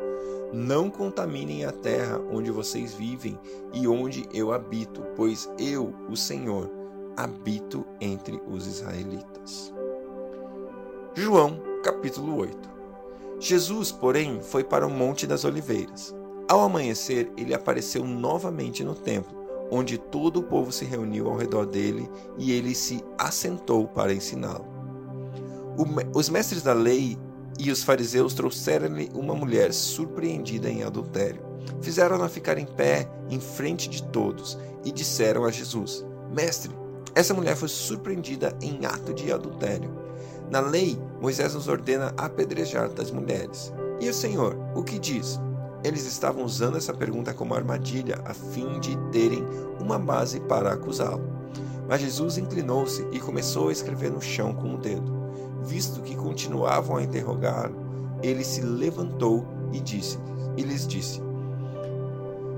Não 0.54 0.90
contaminem 0.90 1.66
a 1.66 1.72
terra 1.72 2.22
onde 2.32 2.52
vocês 2.52 2.94
vivem 2.94 3.38
e 3.74 3.88
onde 3.88 4.28
eu 4.34 4.52
habito, 4.52 5.02
pois 5.16 5.50
eu, 5.58 5.94
o 6.10 6.16
Senhor, 6.16 6.70
habito 7.18 7.86
entre 8.00 8.42
os 8.48 8.68
israelitas. 8.68 9.74
João, 11.14 11.60
capítulo 11.84 12.38
8. 12.38 12.76
Jesus, 13.40 13.92
porém, 13.92 14.42
foi 14.42 14.64
para 14.64 14.88
o 14.88 14.90
Monte 14.90 15.28
das 15.28 15.44
Oliveiras. 15.44 16.16
Ao 16.48 16.62
amanhecer, 16.62 17.32
ele 17.36 17.54
apareceu 17.54 18.06
novamente 18.06 18.84
no 18.84 18.94
templo, 18.94 19.36
onde 19.72 19.98
todo 19.98 20.42
o 20.42 20.44
povo 20.44 20.72
se 20.72 20.86
reuniu 20.86 21.28
ao 21.28 21.36
redor 21.36 21.66
dele 21.66 22.10
e 22.38 22.52
ele 22.52 22.76
se 22.76 23.04
assentou 23.18 23.88
para 23.88 24.14
ensiná-lo. 24.14 24.66
Os 26.14 26.30
mestres 26.30 26.62
da 26.62 26.74
lei 26.74 27.18
e 27.60 27.72
os 27.72 27.84
fariseus 27.84 28.34
trouxeram-lhe 28.34 29.10
uma 29.14 29.34
mulher 29.34 29.74
surpreendida 29.74 30.70
em 30.70 30.84
adultério. 30.84 31.42
Fizeram-na 31.82 32.30
ficar 32.30 32.58
em 32.58 32.66
pé 32.66 33.10
em 33.30 33.40
frente 33.40 33.90
de 33.90 34.04
todos 34.04 34.58
e 34.84 34.92
disseram 34.92 35.46
a 35.46 35.52
Jesus: 35.52 36.06
Mestre, 36.32 36.72
essa 37.14 37.34
mulher 37.34 37.56
foi 37.56 37.70
surpreendida 37.70 38.56
em 38.62 38.86
ato 38.86 39.14
de 39.14 39.32
adultério. 39.32 39.90
Na 40.52 40.60
lei, 40.60 41.00
Moisés 41.22 41.56
nos 41.56 41.68
ordena 41.68 42.14
apedrejar 42.18 42.90
das 42.90 43.10
mulheres. 43.10 43.74
E 44.00 44.10
o 44.10 44.14
Senhor, 44.14 44.56
o 44.76 44.84
que 44.84 45.00
diz? 45.00 45.40
Eles 45.84 46.06
estavam 46.06 46.44
usando 46.44 46.78
essa 46.78 46.94
pergunta 46.94 47.34
como 47.34 47.56
armadilha 47.56 48.20
a 48.26 48.34
fim 48.34 48.80
de 48.80 48.98
terem 49.12 49.46
uma 49.80 49.98
base 49.98 50.40
para 50.42 50.74
acusá-lo. 50.74 51.24
Mas 51.88 52.02
Jesus 52.02 52.38
inclinou-se 52.38 53.08
e 53.12 53.20
começou 53.20 53.70
a 53.70 53.72
escrever 53.72 54.12
no 54.12 54.22
chão 54.22 54.54
com 54.54 54.74
o 54.74 54.78
dedo. 54.78 55.15
Visto 55.66 56.02
que 56.02 56.16
continuavam 56.16 56.98
a 56.98 57.04
interrogá-lo, 57.04 57.76
ele 58.22 58.44
se 58.44 58.62
levantou 58.62 59.46
e 59.74 59.80
disse 59.80 60.18
e 60.58 60.62
lhes 60.62 60.88
disse: 60.88 61.22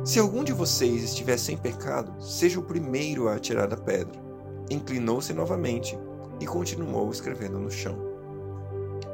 Se 0.03 0.19
algum 0.19 0.43
de 0.43 0.53
vocês 0.53 1.03
estiver 1.03 1.37
sem 1.37 1.57
pecado, 1.57 2.13
seja 2.21 2.59
o 2.59 2.63
primeiro 2.63 3.27
a 3.27 3.35
atirar 3.35 3.73
a 3.73 3.77
pedra. 3.77 4.27
Inclinou-se 4.69 5.33
novamente 5.33 5.97
e 6.39 6.45
continuou 6.45 7.09
escrevendo 7.09 7.57
no 7.57 7.71
chão. 7.71 7.97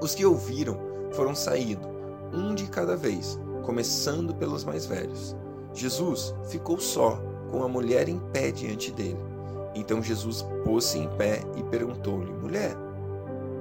Os 0.01 0.15
que 0.15 0.25
ouviram 0.25 0.77
foram 1.11 1.35
saindo, 1.35 1.87
um 2.33 2.55
de 2.55 2.65
cada 2.65 2.95
vez, 2.95 3.39
começando 3.63 4.33
pelos 4.33 4.63
mais 4.63 4.85
velhos. 4.85 5.35
Jesus 5.73 6.33
ficou 6.49 6.79
só, 6.79 7.21
com 7.49 7.63
a 7.63 7.67
mulher 7.67 8.09
em 8.09 8.19
pé 8.31 8.51
diante 8.51 8.91
dele. 8.91 9.19
Então 9.75 10.01
Jesus 10.01 10.43
pôs-se 10.63 10.97
em 10.97 11.07
pé 11.17 11.41
e 11.55 11.63
perguntou-lhe: 11.63 12.31
Mulher, 12.33 12.75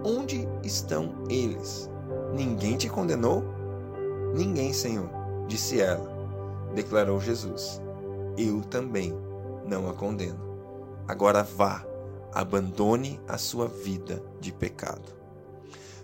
Onde 0.04 0.48
estão 0.64 1.14
eles? 1.28 1.88
Ninguém 2.34 2.76
te 2.76 2.88
condenou? 2.88 3.44
Ninguém, 4.34 4.72
Senhor, 4.72 5.08
disse 5.46 5.80
ela. 5.80 6.10
Declarou 6.74 7.20
Jesus: 7.20 7.80
Eu 8.36 8.62
também 8.62 9.14
não 9.66 9.88
a 9.88 9.94
condeno. 9.94 10.40
Agora 11.06 11.42
vá, 11.42 11.86
abandone 12.32 13.20
a 13.28 13.38
sua 13.38 13.68
vida 13.68 14.22
de 14.40 14.52
pecado. 14.52 15.22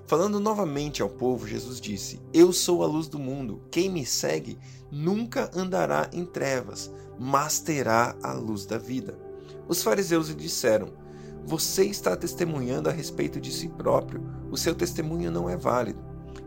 Falando 0.06 0.38
novamente 0.40 1.02
ao 1.02 1.08
povo, 1.08 1.46
Jesus 1.46 1.80
disse: 1.80 2.20
Eu 2.32 2.52
sou 2.52 2.82
a 2.82 2.86
luz 2.86 3.08
do 3.08 3.18
mundo. 3.18 3.62
Quem 3.70 3.90
me 3.90 4.06
segue 4.06 4.58
nunca 4.90 5.50
andará 5.54 6.08
em 6.12 6.24
trevas, 6.24 6.90
mas 7.18 7.60
terá 7.60 8.16
a 8.22 8.32
luz 8.32 8.64
da 8.64 8.78
vida. 8.78 9.18
Os 9.66 9.82
fariseus 9.82 10.28
lhe 10.28 10.34
disseram: 10.34 10.88
você 11.48 11.86
está 11.86 12.14
testemunhando 12.14 12.90
a 12.90 12.92
respeito 12.92 13.40
de 13.40 13.50
si 13.50 13.70
próprio. 13.70 14.20
O 14.50 14.56
seu 14.58 14.74
testemunho 14.74 15.30
não 15.30 15.48
é 15.48 15.56
válido. 15.56 15.98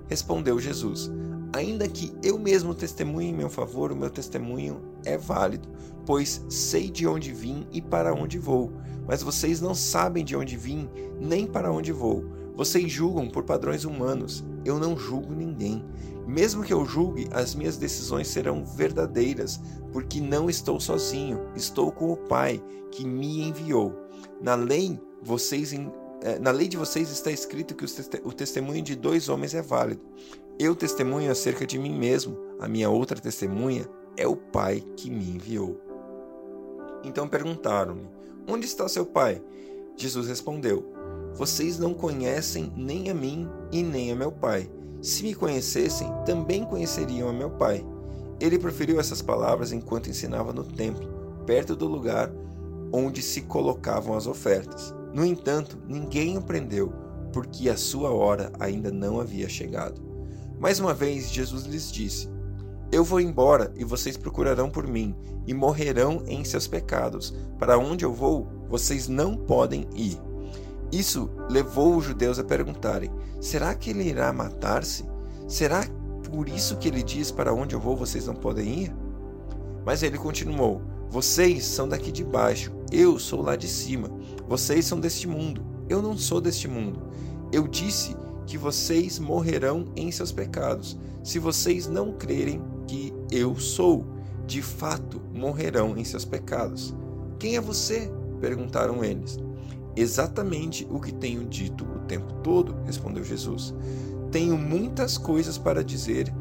Respondeu 0.08 0.60
Jesus: 0.60 1.10
Ainda 1.53 1.88
que 1.88 2.13
eu 2.22 2.38
mesmo 2.38 2.75
testemunhe 2.75 3.29
em 3.29 3.34
meu 3.34 3.50
favor, 3.50 3.91
o 3.91 3.96
meu 3.96 4.12
testemunho 4.12 4.79
é 5.03 5.17
válido, 5.17 5.67
pois 6.05 6.46
sei 6.48 6.91
de 6.91 7.08
onde 7.08 7.34
vim 7.34 7.65
e 7.72 7.81
para 7.81 8.13
onde 8.13 8.38
vou. 8.38 8.72
Mas 9.08 9.24
vocês 9.24 9.60
não 9.60 9.74
sabem 9.74 10.24
de 10.24 10.36
onde 10.36 10.55
vim, 10.55 10.88
nem 11.20 11.48
para 11.48 11.72
onde 11.72 11.91
vou. 11.91 12.24
Vocês 12.55 12.91
julgam 12.91 13.27
por 13.27 13.43
padrões 13.43 13.86
humanos. 13.86 14.46
Eu 14.63 14.77
não 14.77 14.96
julgo 14.96 15.34
ninguém. 15.34 15.84
Mesmo 16.28 16.63
que 16.63 16.74
eu 16.74 16.86
julgue, 16.86 17.28
as 17.32 17.56
minhas 17.56 17.78
decisões 17.78 18.28
serão 18.28 18.66
verdadeiras, 18.66 19.60
porque 19.92 20.20
não 20.20 20.50
estou 20.50 20.80
sozinho, 20.80 21.40
estou 21.56 21.92
com 21.92 22.12
o 22.12 22.18
Pai 22.18 22.63
que 22.92 23.06
me 23.06 23.44
enviou. 23.44 23.94
Na 24.42 24.56
lei, 24.56 25.00
vocês 25.22 25.74
é, 26.24 26.38
na 26.40 26.51
lei 26.51 26.68
de 26.68 26.78
vocês 26.78 27.10
está 27.10 27.32
escrito 27.32 27.75
que 27.75 27.86
o 28.24 28.32
testemunho 28.32 28.82
de 28.82 28.96
dois 28.96 29.28
homens 29.28 29.56
é 29.56 29.62
válido. 29.62 30.06
Eu 30.60 30.75
testemunho 30.75 31.32
acerca 31.32 31.66
de 31.66 31.80
mim 31.80 31.98
mesmo, 31.98 32.38
a 32.60 32.68
minha 32.68 32.90
outra 32.90 33.20
testemunha 33.20 33.88
é 34.16 34.28
o 34.28 34.36
Pai 34.36 34.84
que 34.96 35.10
me 35.10 35.32
enviou. 35.32 35.80
Então 37.04 37.28
perguntaram-lhe: 37.28 38.08
Onde 38.48 38.66
está 38.66 38.88
seu 38.88 39.06
pai? 39.06 39.42
Jesus 39.96 40.28
respondeu: 40.28 40.86
Vocês 41.34 41.80
não 41.80 41.94
conhecem 41.94 42.72
nem 42.75 43.10
a 43.10 43.13
mim 43.13 43.50
e 43.72 43.82
nem 43.82 44.12
a 44.12 44.16
meu 44.16 44.32
pai. 44.32 44.70
Se 45.01 45.24
me 45.24 45.34
conhecessem, 45.34 46.12
também 46.25 46.63
conheceriam 46.63 47.27
a 47.27 47.34
meu 47.34 47.50
pai. 47.50 47.84
Ele 48.39 48.60
proferiu 48.60 49.00
essas 49.00 49.22
palavras 49.22 49.72
enquanto 49.72 50.10
ensinava 50.10 50.53
no 50.53 50.63
templo, 50.63 51.08
perto 51.46 51.75
do 51.75 51.88
lugar 51.88 52.31
onde 52.93 53.22
se 53.22 53.41
colocavam 53.41 54.15
as 54.15 54.27
ofertas. 54.27 54.93
No 55.13 55.25
entanto, 55.25 55.77
ninguém 55.88 56.38
o 56.38 56.41
prendeu, 56.41 56.93
porque 57.34 57.70
a 57.70 57.77
sua 57.77 58.12
hora 58.12 58.51
ainda 58.60 58.91
não 58.91 59.20
havia 59.20 59.50
chegado. 59.50 60.01
Mais 60.60 60.79
uma 60.79 60.93
vez, 60.93 61.31
Jesus 61.31 61.63
lhes 61.63 61.91
disse: 61.91 62.29
Eu 62.91 63.03
vou 63.03 63.20
embora 63.20 63.74
e 63.75 63.84
vocês 63.84 64.15
procurarão 64.15 64.70
por 64.70 64.86
mim 64.86 65.15
e 65.48 65.53
morrerão 65.53 66.24
em 66.27 66.43
seus 66.43 66.67
pecados. 66.67 67.34
Para 67.58 67.77
onde 67.77 68.05
eu 68.05 68.13
vou, 68.13 68.48
vocês 68.70 69.08
não 69.08 69.36
podem 69.36 69.88
ir. 69.96 70.20
Isso 70.92 71.30
levou 71.50 71.96
os 71.96 72.06
judeus 72.06 72.38
a 72.40 72.44
perguntarem: 72.44 73.12
Será 73.40 73.74
que 73.74 73.90
ele 73.90 74.04
irá 74.04 74.32
matar-se? 74.34 75.06
Será 75.48 75.84
por 76.30 76.50
isso 76.50 76.78
que 76.78 76.88
ele 76.88 77.04
diz: 77.04 77.32
Para 77.32 77.54
onde 77.54 77.76
eu 77.76 77.80
vou, 77.80 77.96
vocês 77.96 78.28
não 78.28 78.36
podem 78.36 78.84
ir? 78.84 78.96
Mas 79.86 80.04
ele 80.04 80.18
continuou: 80.18 80.82
vocês 81.12 81.66
são 81.66 81.90
daqui 81.90 82.10
de 82.10 82.24
baixo, 82.24 82.72
eu 82.90 83.20
sou 83.20 83.42
lá 83.42 83.58
de 83.58 83.68
cima. 83.68 84.10
Vocês 84.48 84.86
são 84.86 84.98
deste 84.98 85.28
mundo, 85.28 85.62
eu 85.90 86.02
não 86.02 86.18
sou 86.18 86.40
deste 86.40 86.70
mundo. 86.70 87.02
Eu 87.52 87.68
disse 87.68 88.16
que 88.48 88.58
vocês 88.58 89.20
morrerão 89.20 89.92
em 89.94 90.10
seus 90.10 90.32
pecados. 90.32 90.98
Se 91.22 91.38
vocês 91.38 91.86
não 91.86 92.14
crerem 92.14 92.62
que 92.88 93.14
eu 93.30 93.58
sou, 93.58 94.06
de 94.48 94.62
fato 94.62 95.22
morrerão 95.34 95.98
em 95.98 96.06
seus 96.06 96.24
pecados. 96.24 96.96
Quem 97.38 97.58
é 97.58 97.62
você? 97.62 98.10
perguntaram 98.40 99.04
eles. 99.04 99.38
Exatamente 99.96 100.88
o 100.90 101.00
que 101.00 101.14
tenho 101.14 101.46
dito 101.46 101.84
o 101.84 102.00
tempo 102.08 102.34
todo, 102.44 102.76
respondeu 102.86 103.24
Jesus. 103.24 103.74
Tenho 104.32 104.58
muitas 104.58 105.18
coisas 105.18 105.58
para 105.58 105.84
dizer 105.84 106.34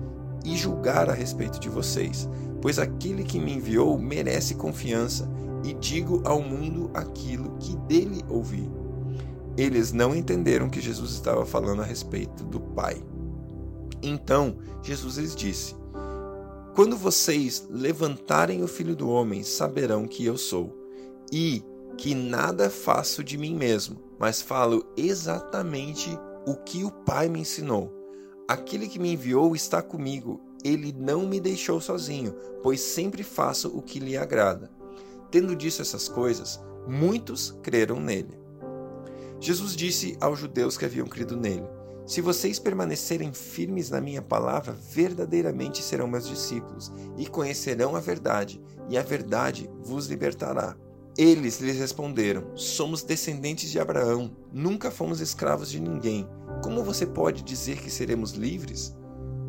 e 0.44 0.56
julgar 0.56 1.10
a 1.10 1.12
respeito 1.12 1.58
de 1.58 1.68
vocês 1.68 2.28
pois 2.60 2.78
aquele 2.78 3.24
que 3.24 3.38
me 3.38 3.54
enviou 3.54 3.98
merece 3.98 4.54
confiança, 4.54 5.28
e 5.64 5.74
digo 5.74 6.22
ao 6.24 6.40
mundo 6.40 6.90
aquilo 6.94 7.56
que 7.58 7.76
dele 7.76 8.24
ouvi. 8.28 8.70
Eles 9.56 9.92
não 9.92 10.14
entenderam 10.14 10.70
que 10.70 10.80
Jesus 10.80 11.12
estava 11.12 11.44
falando 11.44 11.82
a 11.82 11.84
respeito 11.84 12.44
do 12.44 12.60
Pai. 12.60 13.02
Então 14.02 14.56
Jesus 14.82 15.16
lhes 15.16 15.36
disse: 15.36 15.74
Quando 16.74 16.96
vocês 16.96 17.66
levantarem 17.68 18.62
o 18.62 18.68
Filho 18.68 18.96
do 18.96 19.10
Homem, 19.10 19.42
saberão 19.42 20.06
que 20.06 20.24
eu 20.24 20.38
sou, 20.38 20.74
e 21.30 21.62
que 22.00 22.14
nada 22.14 22.70
faço 22.70 23.22
de 23.22 23.36
mim 23.36 23.54
mesmo, 23.54 24.00
mas 24.18 24.40
falo 24.40 24.90
exatamente 24.96 26.08
o 26.46 26.54
que 26.54 26.82
o 26.82 26.90
Pai 26.90 27.28
me 27.28 27.40
ensinou. 27.40 27.92
Aquele 28.48 28.88
que 28.88 28.98
me 28.98 29.12
enviou 29.12 29.54
está 29.54 29.82
comigo 29.82 30.40
ele 30.64 30.94
não 30.98 31.26
me 31.26 31.38
deixou 31.38 31.78
sozinho, 31.78 32.34
pois 32.62 32.80
sempre 32.80 33.22
faço 33.22 33.68
o 33.68 33.82
que 33.82 33.98
lhe 33.98 34.16
agrada. 34.16 34.70
Tendo 35.30 35.54
dito 35.54 35.82
essas 35.82 36.08
coisas, 36.08 36.58
muitos 36.88 37.54
creram 37.62 38.00
nele. 38.00 38.38
Jesus 39.38 39.76
disse 39.76 40.16
aos 40.22 40.38
judeus 40.38 40.78
que 40.78 40.86
haviam 40.86 41.06
crido 41.06 41.36
nele: 41.36 41.66
Se 42.06 42.22
vocês 42.22 42.58
permanecerem 42.58 43.30
firmes 43.34 43.90
na 43.90 44.00
minha 44.00 44.22
palavra, 44.22 44.72
verdadeiramente 44.72 45.82
serão 45.82 46.08
meus 46.08 46.26
discípulos 46.26 46.90
e 47.18 47.26
conhecerão 47.26 47.94
a 47.94 48.00
verdade, 48.00 48.58
e 48.88 48.96
a 48.96 49.02
verdade 49.02 49.70
vos 49.82 50.06
libertará. 50.06 50.74
Eles 51.20 51.60
lhes 51.60 51.76
responderam: 51.76 52.56
Somos 52.56 53.02
descendentes 53.02 53.70
de 53.70 53.78
Abraão, 53.78 54.30
nunca 54.50 54.90
fomos 54.90 55.20
escravos 55.20 55.70
de 55.70 55.78
ninguém. 55.78 56.26
Como 56.64 56.82
você 56.82 57.04
pode 57.04 57.42
dizer 57.42 57.76
que 57.76 57.90
seremos 57.90 58.32
livres? 58.32 58.96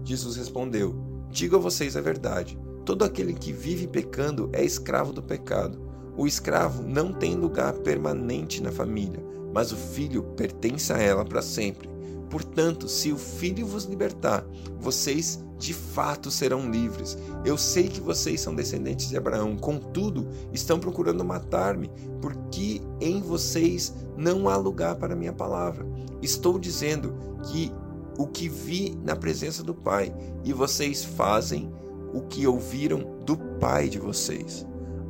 Jesus 0.03 0.35
respondeu: 0.35 0.93
Digo 1.29 1.55
a 1.55 1.59
vocês 1.59 1.95
a 1.95 2.01
verdade. 2.01 2.59
Todo 2.83 3.05
aquele 3.05 3.33
que 3.33 3.53
vive 3.53 3.87
pecando 3.87 4.49
é 4.51 4.61
escravo 4.61 5.13
do 5.13 5.23
pecado. 5.23 5.79
O 6.17 6.27
escravo 6.27 6.83
não 6.83 7.13
tem 7.13 7.35
lugar 7.35 7.71
permanente 7.75 8.61
na 8.61 8.69
família, 8.69 9.23
mas 9.53 9.71
o 9.71 9.77
filho 9.77 10.23
pertence 10.35 10.91
a 10.91 10.97
ela 10.97 11.23
para 11.23 11.41
sempre. 11.41 11.89
Portanto, 12.31 12.87
se 12.87 13.11
o 13.11 13.17
filho 13.17 13.67
vos 13.67 13.83
libertar, 13.83 14.45
vocês 14.79 15.43
de 15.59 15.73
fato 15.73 16.31
serão 16.31 16.71
livres. 16.71 17.17
Eu 17.45 17.57
sei 17.57 17.87
que 17.87 18.01
vocês 18.01 18.41
são 18.41 18.55
descendentes 18.55 19.09
de 19.09 19.17
Abraão, 19.17 19.55
contudo, 19.57 20.25
estão 20.51 20.79
procurando 20.79 21.23
matar-me, 21.23 21.91
porque 22.21 22.81
em 22.99 23.21
vocês 23.21 23.93
não 24.17 24.49
há 24.49 24.55
lugar 24.55 24.95
para 24.95 25.15
minha 25.15 25.33
palavra. 25.33 25.85
Estou 26.21 26.57
dizendo 26.57 27.13
que 27.43 27.71
o 28.17 28.25
que 28.25 28.49
vi 28.49 28.97
na 29.03 29.15
presença 29.15 29.61
do 29.61 29.75
Pai, 29.75 30.13
e 30.43 30.53
vocês 30.53 31.03
fazem 31.03 31.71
o 32.13 32.21
que 32.21 32.47
ouviram 32.47 33.19
do 33.25 33.37
pai 33.37 33.87
de 33.87 33.99
vocês. 33.99 34.65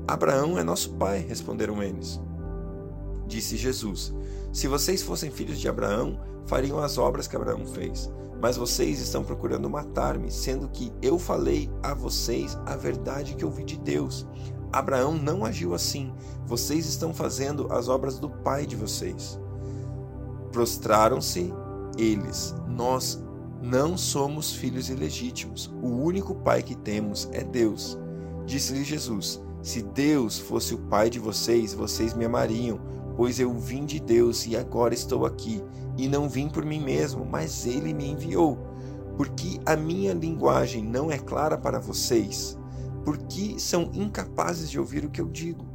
Abraão 0.08 0.58
é 0.58 0.63
nosso 0.63 0.94
pai, 0.94 1.20
responderam 1.20 1.82
eles. 1.82 2.20
Disse 3.28 3.58
Jesus: 3.58 4.13
Se 4.51 4.67
vocês 4.67 5.01
fossem 5.01 5.31
filhos 5.31 5.60
de 5.60 5.70
Abraão, 5.70 6.20
fariam 6.46 6.79
as 6.79 6.98
obras 6.98 7.27
que 7.27 7.36
Abraão 7.36 7.65
fez. 7.65 8.12
Mas 8.41 8.58
vocês 8.58 9.00
estão 9.00 9.24
procurando 9.24 9.70
matar-me, 9.70 10.31
sendo 10.31 10.67
que 10.67 10.91
eu 11.01 11.17
falei 11.20 11.70
a 11.84 11.93
vocês 11.93 12.58
a 12.65 12.75
verdade 12.75 13.36
que 13.36 13.46
ouvi 13.46 13.63
de 13.63 13.77
Deus. 13.77 14.27
Abraão 14.74 15.13
não 15.13 15.46
agiu 15.46 15.74
assim. 15.74 16.13
Vocês 16.46 16.86
estão 16.86 17.13
fazendo 17.13 17.72
as 17.72 17.88
obras 17.88 18.20
do 18.20 18.29
pai 18.29 18.65
de 18.65 18.75
vocês. 18.75 19.39
Prostraram-se 20.51 21.53
eles. 21.98 22.55
Nós 22.67 23.24
não 23.62 23.98
somos 23.98 24.53
filhos 24.53 24.89
ilegítimos. 24.89 25.72
O 25.81 25.88
único 25.88 26.34
pai 26.36 26.63
que 26.63 26.75
temos 26.75 27.29
é 27.31 27.43
Deus. 27.43 27.98
Disse-lhe 28.46 28.84
Jesus: 28.84 29.41
Se 29.62 29.81
Deus 29.81 30.39
fosse 30.39 30.74
o 30.74 30.79
pai 30.79 31.10
de 31.10 31.20
vocês, 31.20 31.74
vocês 31.74 32.13
me 32.13 32.25
amariam, 32.25 32.79
pois 33.15 33.39
eu 33.39 33.53
vim 33.53 33.86
de 33.86 34.00
Deus 34.00 34.46
e 34.46 34.56
agora 34.56 34.94
estou 34.94 35.25
aqui. 35.25 35.63
E 35.98 36.08
não 36.08 36.30
vim 36.30 36.50
por 36.50 36.65
mim 36.65 36.80
mesmo, 36.80 37.25
mas 37.25 37.65
ele 37.65 37.94
me 37.94 38.10
enviou. 38.10 38.58
Porque 39.18 39.60
a 39.65 39.75
minha 39.75 40.13
linguagem 40.13 40.84
não 40.84 41.12
é 41.12 41.18
clara 41.18 41.58
para 41.58 41.80
vocês? 41.80 42.58
Porque 43.03 43.60
são 43.60 43.91
incapazes 43.94 44.70
de 44.70 44.80
ouvir 44.80 45.06
o 45.06 45.10
que 45.10 45.22
eu 45.22 45.27
digo? 45.27 45.65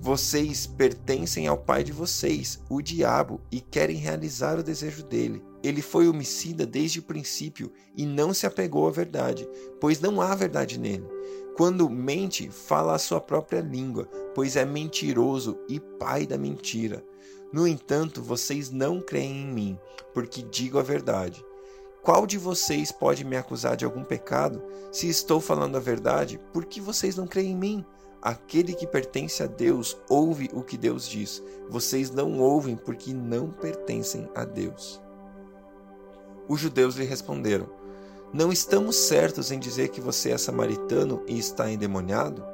Vocês 0.00 0.66
pertencem 0.66 1.48
ao 1.48 1.58
pai 1.58 1.82
de 1.82 1.90
vocês, 1.90 2.60
o 2.68 2.80
diabo, 2.80 3.40
e 3.50 3.60
querem 3.60 3.96
realizar 3.96 4.56
o 4.56 4.62
desejo 4.62 5.02
dele. 5.02 5.42
Ele 5.64 5.82
foi 5.82 6.08
homicida 6.08 6.64
desde 6.64 7.00
o 7.00 7.02
princípio 7.02 7.72
e 7.96 8.06
não 8.06 8.32
se 8.32 8.46
apegou 8.46 8.86
à 8.86 8.90
verdade, 8.92 9.48
pois 9.80 9.98
não 9.98 10.20
há 10.20 10.32
verdade 10.32 10.78
nele. 10.78 11.08
Quando 11.56 11.88
mente, 11.88 12.50
fala 12.50 12.94
a 12.94 12.98
sua 12.98 13.18
própria 13.18 13.62
língua, 13.62 14.04
pois 14.34 14.56
é 14.56 14.64
mentiroso 14.66 15.58
e 15.66 15.80
pai 15.80 16.26
da 16.26 16.36
mentira. 16.36 17.02
No 17.50 17.66
entanto, 17.66 18.20
vocês 18.20 18.70
não 18.70 19.00
creem 19.00 19.44
em 19.44 19.46
mim, 19.46 19.78
porque 20.12 20.42
digo 20.42 20.78
a 20.78 20.82
verdade. 20.82 21.42
Qual 22.02 22.26
de 22.26 22.36
vocês 22.36 22.92
pode 22.92 23.24
me 23.24 23.38
acusar 23.38 23.74
de 23.74 23.86
algum 23.86 24.04
pecado? 24.04 24.62
Se 24.92 25.08
estou 25.08 25.40
falando 25.40 25.76
a 25.76 25.80
verdade, 25.80 26.38
por 26.52 26.66
que 26.66 26.78
vocês 26.78 27.16
não 27.16 27.26
creem 27.26 27.52
em 27.52 27.56
mim? 27.56 27.86
Aquele 28.20 28.74
que 28.74 28.86
pertence 28.86 29.42
a 29.42 29.46
Deus 29.46 29.96
ouve 30.10 30.50
o 30.52 30.62
que 30.62 30.76
Deus 30.76 31.08
diz. 31.08 31.42
Vocês 31.70 32.10
não 32.10 32.38
ouvem 32.38 32.76
porque 32.76 33.14
não 33.14 33.50
pertencem 33.50 34.28
a 34.34 34.44
Deus. 34.44 35.00
Os 36.48 36.60
judeus 36.60 36.96
lhe 36.96 37.04
responderam: 37.04 37.68
Não 38.32 38.52
estamos 38.52 38.96
certos 38.96 39.52
em 39.52 39.58
dizer 39.58 39.88
que 39.88 40.00
você 40.00 40.30
é 40.30 40.38
samaritano 40.38 41.22
e 41.26 41.38
está 41.38 41.70
endemoniado? 41.70 42.44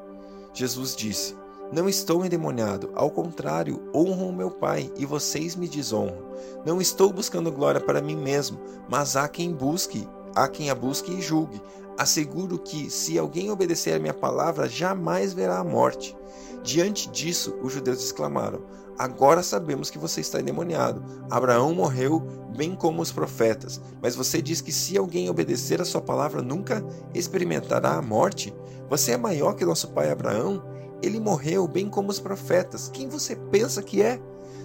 Jesus 0.52 0.94
disse: 0.94 1.34
Não 1.72 1.88
estou 1.88 2.24
endemoniado, 2.24 2.90
ao 2.94 3.10
contrário, 3.10 3.82
honro 3.94 4.28
o 4.28 4.32
meu 4.32 4.50
Pai 4.50 4.92
e 4.96 5.06
vocês 5.06 5.56
me 5.56 5.66
desonram. 5.66 6.30
Não 6.64 6.80
estou 6.80 7.10
buscando 7.12 7.50
glória 7.50 7.80
para 7.80 8.02
mim 8.02 8.16
mesmo, 8.16 8.60
mas 8.88 9.16
há 9.16 9.26
quem 9.26 9.52
busque, 9.52 10.06
há 10.34 10.48
quem 10.48 10.70
a 10.70 10.74
busque 10.74 11.12
e 11.12 11.20
julgue. 11.20 11.60
Asseguro 11.98 12.58
que, 12.58 12.90
se 12.90 13.18
alguém 13.18 13.50
obedecer 13.50 13.94
a 13.94 13.98
minha 13.98 14.14
palavra, 14.14 14.68
jamais 14.68 15.32
verá 15.32 15.58
a 15.58 15.64
morte. 15.64 16.16
Diante 16.62 17.08
disso, 17.10 17.58
os 17.62 17.72
judeus 17.72 18.02
exclamaram: 18.02 18.62
Agora 18.98 19.42
sabemos 19.42 19.90
que 19.90 19.98
você 19.98 20.20
está 20.20 20.40
endemoniado. 20.40 21.02
Abraão 21.30 21.74
morreu, 21.74 22.20
bem 22.56 22.74
como 22.74 23.02
os 23.02 23.10
profetas. 23.10 23.80
Mas 24.00 24.14
você 24.14 24.40
diz 24.40 24.60
que 24.60 24.72
se 24.72 24.96
alguém 24.96 25.28
obedecer 25.28 25.80
a 25.80 25.84
sua 25.84 26.00
palavra, 26.00 26.40
nunca 26.42 26.84
experimentará 27.14 27.94
a 27.94 28.02
morte? 28.02 28.54
Você 28.88 29.12
é 29.12 29.16
maior 29.16 29.54
que 29.54 29.64
nosso 29.64 29.88
pai 29.88 30.10
Abraão? 30.10 30.62
Ele 31.02 31.18
morreu, 31.18 31.66
bem 31.66 31.88
como 31.88 32.10
os 32.10 32.20
profetas. 32.20 32.88
Quem 32.88 33.08
você 33.08 33.34
pensa 33.34 33.82
que 33.82 34.02
é? 34.02 34.20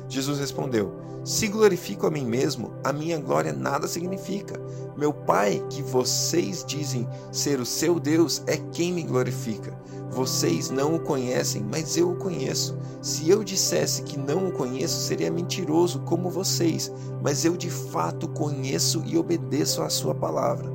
Jesus 0.10 0.40
respondeu: 0.40 0.94
Se 1.24 1.48
glorifico 1.48 2.08
a 2.08 2.12
mim 2.12 2.26
mesmo, 2.26 2.72
a 2.84 2.94
minha 2.94 3.20
glória 3.20 3.52
nada 3.52 3.88
significa. 3.88 4.60
Meu 4.96 5.14
Pai, 5.14 5.64
que 5.70 5.82
vocês 5.82 6.64
dizem 6.66 7.08
ser 7.32 7.60
o 7.60 7.66
seu 7.66 8.00
Deus, 8.00 8.42
é 8.48 8.58
quem 8.58 8.94
me 8.94 9.04
glorifica. 9.04 9.78
Vocês 10.10 10.70
não 10.70 10.96
o 10.96 11.00
conhecem, 11.00 11.64
mas 11.70 11.98
eu 11.98 12.12
o 12.12 12.16
conheço. 12.16 12.78
Se 13.02 13.30
eu 13.30 13.44
dissesse 13.44 14.04
que 14.04 14.18
não 14.18 14.48
o 14.48 14.52
conheço, 14.52 15.00
seria 15.02 15.30
mentiroso 15.30 16.00
como 16.00 16.30
vocês, 16.30 16.92
mas 17.22 17.46
eu 17.46 17.56
de 17.56 17.70
fato 17.70 18.28
conheço 18.30 19.04
e 19.06 19.18
obedeço 19.18 19.82
à 19.84 19.90
sua 19.90 20.16
palavra. 20.16 20.72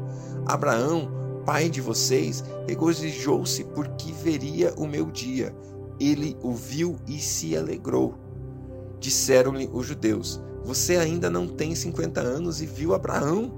Abraão, 0.46 1.10
pai 1.44 1.68
de 1.68 1.80
vocês, 1.80 2.44
regozijou-se 2.68 3.64
porque 3.64 4.12
veria 4.12 4.72
o 4.76 4.86
meu 4.86 5.06
dia. 5.06 5.54
Ele 5.98 6.36
o 6.42 6.52
viu 6.52 6.96
e 7.06 7.18
se 7.18 7.56
alegrou. 7.56 8.21
Disseram-lhe 9.02 9.68
os 9.72 9.84
judeus: 9.84 10.40
Você 10.64 10.96
ainda 10.96 11.28
não 11.28 11.48
tem 11.48 11.74
cinquenta 11.74 12.20
anos 12.20 12.62
e 12.62 12.66
viu 12.66 12.94
Abraão? 12.94 13.52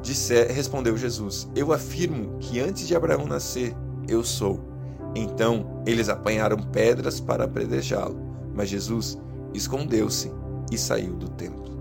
Disse, 0.00 0.44
respondeu 0.44 0.96
Jesus: 0.96 1.48
Eu 1.56 1.72
afirmo 1.72 2.38
que 2.38 2.60
antes 2.60 2.86
de 2.86 2.94
Abraão 2.94 3.26
nascer, 3.26 3.74
eu 4.08 4.22
sou. 4.22 4.60
Então 5.16 5.82
eles 5.84 6.08
apanharam 6.08 6.56
pedras 6.70 7.18
para 7.18 7.44
apedrejá-lo, 7.44 8.16
mas 8.54 8.68
Jesus 8.68 9.18
escondeu-se 9.52 10.30
e 10.70 10.78
saiu 10.78 11.14
do 11.16 11.28
templo. 11.30 11.73